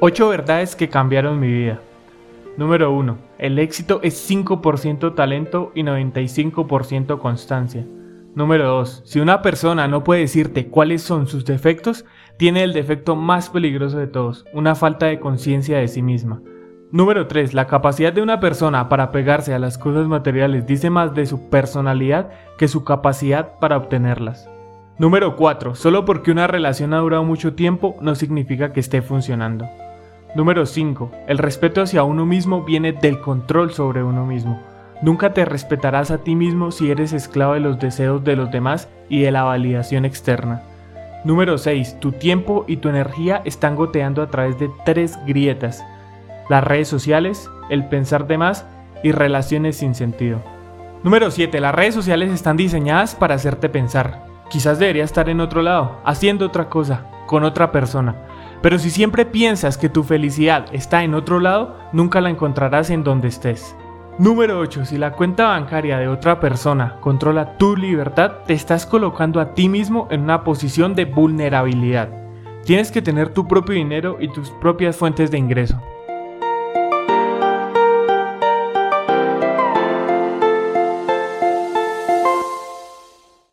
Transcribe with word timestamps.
8 0.00 0.28
verdades 0.28 0.76
que 0.76 0.88
cambiaron 0.88 1.40
mi 1.40 1.48
vida. 1.48 1.80
Número 2.56 2.92
1. 2.92 3.18
El 3.38 3.58
éxito 3.58 3.98
es 4.04 4.30
5% 4.30 5.16
talento 5.16 5.72
y 5.74 5.82
95% 5.82 7.18
constancia. 7.18 7.84
Número 8.36 8.68
2. 8.68 9.02
Si 9.04 9.18
una 9.18 9.42
persona 9.42 9.88
no 9.88 10.04
puede 10.04 10.20
decirte 10.20 10.68
cuáles 10.68 11.02
son 11.02 11.26
sus 11.26 11.44
defectos, 11.44 12.04
tiene 12.36 12.62
el 12.62 12.74
defecto 12.74 13.16
más 13.16 13.50
peligroso 13.50 13.98
de 13.98 14.06
todos, 14.06 14.44
una 14.52 14.76
falta 14.76 15.06
de 15.06 15.18
conciencia 15.18 15.78
de 15.78 15.88
sí 15.88 16.00
misma. 16.00 16.42
Número 16.92 17.26
3. 17.26 17.52
La 17.52 17.66
capacidad 17.66 18.12
de 18.12 18.22
una 18.22 18.38
persona 18.38 18.88
para 18.88 19.10
pegarse 19.10 19.52
a 19.52 19.58
las 19.58 19.78
cosas 19.78 20.06
materiales 20.06 20.64
dice 20.64 20.90
más 20.90 21.12
de 21.12 21.26
su 21.26 21.50
personalidad 21.50 22.30
que 22.56 22.68
su 22.68 22.84
capacidad 22.84 23.58
para 23.58 23.76
obtenerlas. 23.76 24.48
Número 24.96 25.34
4. 25.34 25.74
Solo 25.74 26.04
porque 26.04 26.30
una 26.30 26.46
relación 26.46 26.94
ha 26.94 26.98
durado 26.98 27.24
mucho 27.24 27.54
tiempo 27.54 27.96
no 28.00 28.14
significa 28.14 28.72
que 28.72 28.78
esté 28.78 29.02
funcionando. 29.02 29.66
Número 30.34 30.66
5. 30.66 31.10
El 31.26 31.38
respeto 31.38 31.80
hacia 31.80 32.04
uno 32.04 32.26
mismo 32.26 32.62
viene 32.62 32.92
del 32.92 33.20
control 33.20 33.72
sobre 33.72 34.02
uno 34.02 34.26
mismo. 34.26 34.60
Nunca 35.00 35.32
te 35.32 35.46
respetarás 35.46 36.10
a 36.10 36.18
ti 36.18 36.34
mismo 36.34 36.70
si 36.70 36.90
eres 36.90 37.14
esclavo 37.14 37.54
de 37.54 37.60
los 37.60 37.78
deseos 37.78 38.22
de 38.24 38.36
los 38.36 38.50
demás 38.50 38.88
y 39.08 39.22
de 39.22 39.32
la 39.32 39.44
validación 39.44 40.04
externa. 40.04 40.62
Número 41.24 41.56
6. 41.56 41.98
Tu 41.98 42.12
tiempo 42.12 42.64
y 42.68 42.76
tu 42.76 42.90
energía 42.90 43.40
están 43.46 43.74
goteando 43.74 44.20
a 44.20 44.28
través 44.28 44.58
de 44.58 44.70
tres 44.84 45.18
grietas. 45.26 45.82
Las 46.50 46.62
redes 46.62 46.88
sociales, 46.88 47.48
el 47.70 47.88
pensar 47.88 48.26
de 48.26 48.36
más 48.36 48.66
y 49.02 49.12
relaciones 49.12 49.78
sin 49.78 49.94
sentido. 49.94 50.42
Número 51.02 51.30
7. 51.30 51.58
Las 51.58 51.74
redes 51.74 51.94
sociales 51.94 52.30
están 52.30 52.58
diseñadas 52.58 53.14
para 53.14 53.36
hacerte 53.36 53.70
pensar. 53.70 54.26
Quizás 54.50 54.78
debería 54.78 55.04
estar 55.04 55.30
en 55.30 55.40
otro 55.40 55.62
lado, 55.62 56.00
haciendo 56.04 56.46
otra 56.46 56.68
cosa, 56.68 57.04
con 57.26 57.44
otra 57.44 57.72
persona 57.72 58.14
pero 58.62 58.78
si 58.78 58.90
siempre 58.90 59.24
piensas 59.24 59.78
que 59.78 59.88
tu 59.88 60.02
felicidad 60.02 60.66
está 60.72 61.04
en 61.04 61.14
otro 61.14 61.40
lado, 61.40 61.76
nunca 61.92 62.20
la 62.20 62.30
encontrarás 62.30 62.90
en 62.90 63.04
donde 63.04 63.28
estés. 63.28 63.76
Número 64.18 64.58
8. 64.58 64.84
Si 64.84 64.98
la 64.98 65.12
cuenta 65.12 65.46
bancaria 65.46 65.98
de 65.98 66.08
otra 66.08 66.40
persona 66.40 66.96
controla 67.00 67.56
tu 67.56 67.76
libertad, 67.76 68.38
te 68.46 68.52
estás 68.52 68.84
colocando 68.84 69.40
a 69.40 69.54
ti 69.54 69.68
mismo 69.68 70.08
en 70.10 70.22
una 70.22 70.42
posición 70.42 70.96
de 70.96 71.04
vulnerabilidad. 71.04 72.08
Tienes 72.64 72.90
que 72.90 73.00
tener 73.00 73.28
tu 73.28 73.46
propio 73.46 73.76
dinero 73.76 74.16
y 74.20 74.28
tus 74.28 74.50
propias 74.50 74.96
fuentes 74.96 75.30
de 75.30 75.38
ingreso. 75.38 75.80